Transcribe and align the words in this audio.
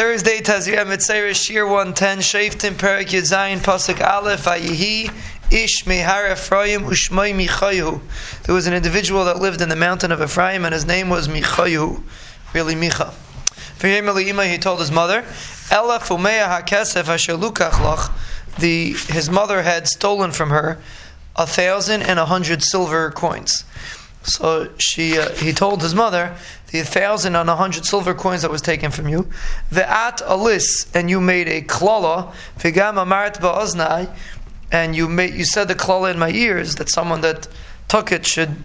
Thursday, 0.00 0.40
Tazria 0.40 0.86
Metzora, 0.86 1.34
Shir 1.34 1.66
110, 1.66 2.20
Shoftim, 2.20 2.72
Perik 2.72 3.08
Yudzayin, 3.08 3.58
Pasuk 3.58 4.00
Aleph, 4.00 4.46
Ayihi, 4.46 5.12
Ish 5.52 5.84
Mehar 5.84 6.32
Ephraim, 6.32 6.84
Ushmai 6.84 7.34
Michayu. 7.34 8.00
There 8.44 8.54
was 8.54 8.66
an 8.66 8.72
individual 8.72 9.26
that 9.26 9.40
lived 9.40 9.60
in 9.60 9.68
the 9.68 9.76
mountain 9.76 10.10
of 10.10 10.22
Ephraim, 10.22 10.64
and 10.64 10.72
his 10.72 10.86
name 10.86 11.10
was 11.10 11.28
Michayu, 11.28 12.02
really 12.54 12.74
Micha. 12.74 13.12
He 14.50 14.56
told 14.56 14.80
his 14.80 14.90
mother, 14.90 15.22
Ela 15.70 15.98
Fumeya 15.98 16.62
HaKesef 16.62 17.06
Asher 17.06 17.36
the 18.58 18.92
his 19.12 19.28
mother 19.28 19.60
had 19.60 19.86
stolen 19.86 20.32
from 20.32 20.48
her 20.48 20.78
a 21.36 21.46
thousand 21.46 22.04
and 22.04 22.18
a 22.18 22.24
hundred 22.24 22.62
silver 22.62 23.10
coins. 23.10 23.64
So 24.22 24.68
she, 24.78 25.18
uh, 25.18 25.30
he 25.30 25.52
told 25.52 25.82
his 25.82 25.94
mother, 25.94 26.36
the 26.70 26.82
thousand 26.82 27.36
and 27.36 27.48
a 27.48 27.56
hundred 27.56 27.84
silver 27.86 28.14
coins 28.14 28.42
that 28.42 28.50
was 28.50 28.62
taken 28.62 28.90
from 28.90 29.08
you, 29.08 29.28
the 29.70 29.88
at 29.90 30.20
alis, 30.22 30.86
and 30.94 31.08
you 31.08 31.20
made 31.20 31.48
a 31.48 31.62
klala, 31.62 32.32
v'gam 32.58 32.94
amart 32.94 33.40
ba'oznai, 33.40 34.14
and 34.70 34.94
you 34.94 35.08
made, 35.08 35.34
you 35.34 35.44
said 35.44 35.68
the 35.68 35.74
klala 35.74 36.12
in 36.12 36.18
my 36.18 36.30
ears 36.30 36.76
that 36.76 36.90
someone 36.90 37.22
that 37.22 37.48
took 37.88 38.12
it 38.12 38.26
should 38.26 38.56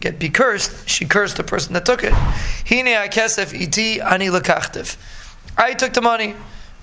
get 0.00 0.18
be 0.18 0.28
cursed. 0.28 0.88
She 0.88 1.04
cursed 1.04 1.36
the 1.36 1.44
person 1.44 1.74
that 1.74 1.84
took 1.84 2.02
it. 2.02 2.12
Hine 2.12 2.86
akesef 2.86 3.58
iti 3.58 4.00
ani 4.00 4.28
lekachtiv. 4.28 4.96
I 5.56 5.74
took 5.74 5.92
the 5.92 6.02
money. 6.02 6.34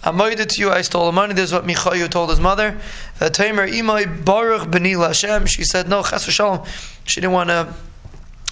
I 0.04 0.12
made 0.12 0.40
it 0.40 0.50
to 0.50 0.62
you. 0.62 0.70
I 0.70 0.82
stole 0.82 1.06
the 1.06 1.12
money. 1.12 1.34
This 1.34 1.46
is 1.46 1.54
what 1.54 1.66
Michayu 1.66 2.10
told 2.10 2.30
his 2.30 2.40
mother. 2.40 2.78
Tamer 3.20 3.68
imay 3.68 4.26
baruch 4.26 4.64
b'ni 4.70 5.00
Hashem. 5.06 5.46
She 5.46 5.64
said 5.64 5.88
no. 5.88 6.04
Chas. 6.04 6.26
She 7.06 7.22
didn't 7.22 7.34
want 7.34 7.50
to 7.50 7.74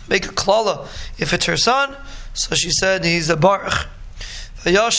make 0.08 0.26
a 0.26 0.30
klala 0.30 0.88
if 1.18 1.34
it's 1.34 1.46
her 1.46 1.58
son. 1.58 1.96
So 2.34 2.56
she 2.56 2.72
said 2.72 3.04
he's 3.04 3.30
a 3.30 3.36
baruch. 3.36 3.88
He 4.64 4.74
gave 4.74 4.94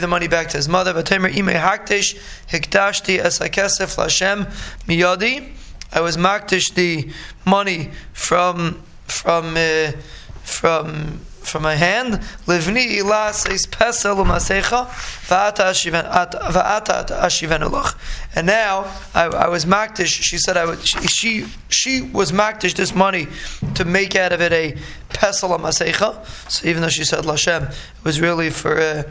the 0.00 0.08
money 0.08 0.26
back 0.26 0.48
to 0.48 0.56
his 0.56 0.68
mother. 0.68 0.90
I 5.92 6.00
was 6.00 6.16
makdish 6.16 6.74
the 6.74 7.08
money 7.46 7.90
from 8.12 8.82
from 9.06 9.56
uh, 9.56 9.92
from 10.42 11.20
from 11.54 11.62
my 11.62 11.76
hand. 11.76 12.14
Livni 12.48 12.98
ilas 12.98 13.48
is 13.48 13.64
pesel 13.66 14.16
umasecha 14.16 14.88
va'ata 15.28 15.70
ashivenu 17.06 17.94
And 18.34 18.48
now 18.48 18.92
I, 19.14 19.26
I 19.26 19.48
was 19.48 19.64
makdish. 19.64 20.20
She 20.20 20.36
said 20.36 20.56
I 20.56 20.66
would. 20.66 20.84
She 20.84 21.46
she, 21.68 22.02
was 22.02 22.32
makdish 22.32 22.74
this 22.74 22.92
money 22.92 23.28
to 23.76 23.84
make 23.84 24.16
out 24.16 24.32
of 24.32 24.40
it 24.40 24.52
a 24.52 24.72
pesel 25.10 25.56
umasecha. 25.56 26.26
So 26.50 26.66
even 26.66 26.82
though 26.82 26.88
she 26.88 27.04
said 27.04 27.22
lashem, 27.22 27.70
it 27.70 28.04
was 28.04 28.20
really 28.20 28.50
for. 28.50 28.80
Uh, 28.80 29.02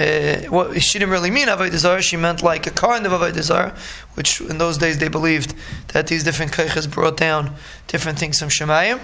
uh, 0.00 0.36
what 0.48 0.80
she 0.80 0.98
didn't 0.98 1.10
really 1.10 1.30
mean 1.30 1.48
avodah. 1.48 2.00
She 2.00 2.16
meant 2.16 2.42
like 2.42 2.66
a 2.66 2.70
kind 2.70 3.04
of 3.04 3.12
avodah 3.12 3.76
which 4.14 4.40
in 4.40 4.56
those 4.56 4.78
days 4.78 4.98
they 4.98 5.08
believed 5.08 5.54
that 5.88 6.06
these 6.06 6.24
different 6.24 6.52
kaiches 6.52 6.90
brought 6.90 7.18
down 7.18 7.54
different 7.88 8.18
things 8.18 8.38
from 8.38 8.48
Shemayim. 8.48 8.98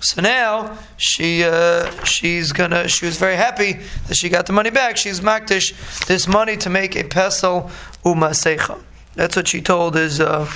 So 0.00 0.20
now 0.20 0.78
she 0.98 1.42
uh, 1.42 1.90
she's 2.04 2.52
gonna 2.52 2.86
she 2.88 3.06
was 3.06 3.16
very 3.16 3.36
happy 3.36 3.80
that 4.08 4.16
she 4.16 4.28
got 4.28 4.46
the 4.46 4.52
money 4.52 4.70
back. 4.70 4.96
She's 4.96 5.20
makdish 5.20 6.06
this 6.06 6.28
money 6.28 6.56
to 6.58 6.70
make 6.70 6.96
a 6.96 7.04
pesel 7.04 7.70
umasecha. 8.04 8.78
That's 9.14 9.36
what 9.36 9.48
she 9.48 9.60
told 9.60 9.96
is. 9.96 10.20
Uh, 10.20 10.50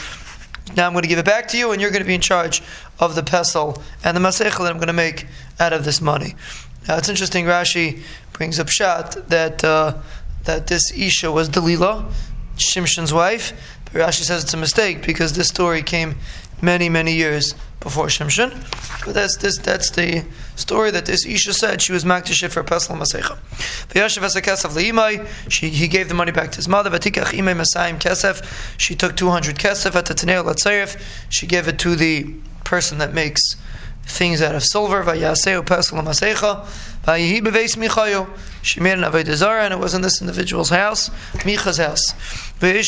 now 0.77 0.87
I'm 0.87 0.93
going 0.93 1.03
to 1.03 1.09
give 1.09 1.19
it 1.19 1.25
back 1.25 1.49
to 1.49 1.59
you, 1.59 1.73
and 1.73 1.81
you're 1.81 1.91
going 1.91 2.03
to 2.03 2.07
be 2.07 2.15
in 2.15 2.21
charge 2.21 2.63
of 3.01 3.17
the 3.17 3.23
pesel 3.23 3.83
and 4.05 4.17
the 4.17 4.21
masecha 4.21 4.59
that 4.59 4.71
I'm 4.71 4.77
going 4.77 4.87
to 4.87 4.93
make 4.93 5.27
out 5.59 5.73
of 5.73 5.85
this 5.85 6.01
money. 6.01 6.37
Now 6.87 6.97
it's 6.97 7.09
interesting. 7.09 7.47
Rashi 7.47 8.03
brings 8.33 8.61
up 8.61 8.69
shat 8.69 9.29
that 9.29 9.65
uh, 9.65 9.95
that 10.45 10.69
this 10.69 10.93
Isha 10.93 11.31
was 11.31 11.49
Delilah, 11.49 12.09
Shimshon's 12.57 13.13
wife. 13.13 13.53
But 13.87 13.95
Rashi 13.95 14.23
says 14.23 14.45
it's 14.45 14.55
a 14.55 14.57
mistake 14.57 15.05
because 15.05 15.33
this 15.33 15.49
story 15.49 15.83
came 15.83 16.17
many 16.63 16.89
many 16.89 17.15
years 17.15 17.55
before 17.81 18.07
Shimshon. 18.07 18.51
But 19.05 19.15
that's 19.15 19.37
this 19.39 19.59
that's 19.59 19.91
the 19.91 20.25
story 20.57 20.91
that 20.91 21.07
this 21.07 21.27
Isha 21.27 21.55
said 21.55 21.83
she 21.83 21.93
was 21.93 22.05
makdish 22.05 22.49
for 22.51 22.63
Pesel 22.63 22.97
Masecha. 22.97 23.39
Leimai, 23.93 25.27
she 25.51 25.71
he 25.71 25.89
gave 25.89 26.09
the 26.09 26.15
money 26.15 26.33
back 26.33 26.53
to 26.53 26.57
his 26.57 26.69
mother. 26.69 26.91
She 28.77 28.95
took 28.95 29.17
two 29.17 29.31
hundred 29.31 29.57
kesef 29.57 29.95
at 29.95 30.07
the 30.07 30.15
Tanei 30.15 30.45
Latzayif. 30.45 31.01
She 31.29 31.47
gave 31.47 31.69
it 31.69 31.79
to 31.81 31.97
the 31.97 32.35
person 32.65 32.99
that 32.99 33.15
makes 33.15 33.57
things 34.05 34.43
out 34.43 34.55
of 34.55 34.63
silver. 34.63 35.03
She 38.63 38.81
made 38.81 38.93
an 38.93 39.05
avodah 39.05 39.35
zarah, 39.35 39.65
and 39.65 39.73
it 39.73 39.81
was 39.81 39.95
in 39.95 40.03
this 40.03 40.21
individual's 40.21 40.71
house, 40.71 41.11
Micha's 41.47 41.79
house. 41.79 42.13
To. 42.61 42.83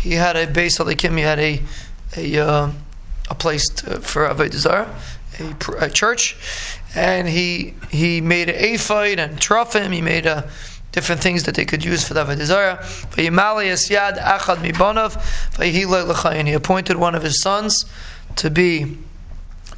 He 0.00 0.14
had 0.14 0.36
a 0.36 0.46
base 0.46 0.78
alikim. 0.78 1.16
He 1.16 1.22
had 1.22 1.38
a 1.38 1.62
a 2.16 2.38
uh, 2.38 2.70
a 3.28 3.34
place 3.34 3.68
to, 3.68 4.00
for 4.00 4.28
avodah 4.28 4.54
zarah, 4.54 4.94
a, 5.38 5.84
a, 5.84 5.90
church, 5.90 6.36
and 6.94 7.28
he 7.28 7.74
he 7.90 8.20
made 8.20 8.48
an 8.48 8.56
ephod 8.56 9.18
and 9.18 9.38
trofim. 9.38 9.92
He 9.92 10.00
made 10.00 10.26
a 10.26 10.50
different 10.92 11.20
things 11.20 11.44
that 11.44 11.54
they 11.54 11.64
could 11.64 11.84
use 11.84 12.06
for 12.06 12.14
the 12.14 12.24
Avodah 12.24 12.44
Zarah. 12.44 12.78
yad 12.80 14.18
achad 14.18 14.56
mibanav, 14.56 15.14
and 16.34 16.48
he 16.48 16.54
appointed 16.54 16.96
one 16.96 17.14
of 17.14 17.22
his 17.22 17.40
sons 17.40 17.84
to 18.36 18.50
be 18.50 18.98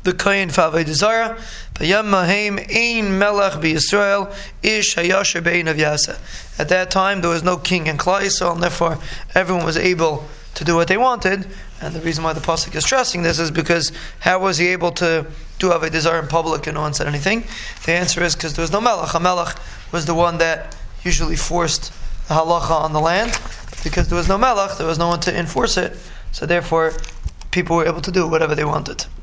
the 0.03 0.13
Kohen 0.13 0.51
for 0.51 0.63
Avodah 0.63 0.87
Zarah. 0.89 1.39
Vayam 1.75 2.11
mahem 2.11 2.59
ein 2.59 3.19
melech 3.19 3.55
b'Yisrael 3.55 4.35
ish 4.63 4.97
hayasher 4.97 5.43
bein 5.43 5.69
of 5.69 5.77
Yasa. 5.77 6.19
At 6.59 6.69
that 6.69 6.91
time, 6.91 7.21
there 7.21 7.31
was 7.31 7.43
no 7.43 7.57
king 7.57 7.87
in 7.87 7.99
Klal 7.99 8.21
Yisrael, 8.21 8.55
and 8.55 8.63
therefore 8.63 8.99
everyone 9.35 9.65
was 9.65 9.77
able 9.77 10.25
to 10.55 10.65
do 10.65 10.75
what 10.75 10.89
they 10.89 10.97
wanted. 10.97 11.47
And 11.81 11.95
the 11.95 12.01
reason 12.01 12.23
why 12.23 12.33
the 12.33 12.41
pasuk 12.41 12.75
is 12.75 12.85
stressing 12.85 13.23
this 13.23 13.39
is 13.39 13.51
because 13.51 13.91
how 14.21 14.39
was 14.39 14.59
he 14.59 14.69
able 14.69 14.93
to 14.93 15.27
do 15.59 15.71
Avodah 15.71 16.01
Zarah 16.01 16.23
in 16.23 16.29
public 16.29 16.67
and 16.67 16.75
no 16.75 16.83
one 16.83 16.95
said 16.95 17.07
anything? 17.07 17.45
The 17.87 17.93
answer 17.93 18.23
is 18.23 18.35
because 18.37 18.55
there 18.55 18.63
was 18.63 18.73
no 18.73 18.81
melech. 18.81 19.15
A 19.15 19.21
melech 19.21 19.57
was 19.93 20.07
the 20.07 20.15
one 20.15 20.39
that 20.39 20.77
usually 21.05 21.37
forced 21.37 21.93
the 22.29 22.35
halacha 22.35 22.71
on 22.71 22.93
the 22.93 23.01
land 23.01 23.33
because 23.83 24.09
there 24.09 24.17
was 24.17 24.29
no 24.29 24.39
melech, 24.39 24.79
there 24.79 24.87
was 24.87 24.99
no 24.99 25.09
one 25.09 25.21
to 25.21 25.37
enforce 25.37 25.77
it. 25.77 25.97
So 26.31 26.47
therefore, 26.47 26.93
people 27.51 27.77
were 27.77 27.87
able 27.87 28.01
to 28.01 28.13
do 28.13 28.29
whatever 28.29 28.55
they 28.55 28.65
wanted. 28.65 29.07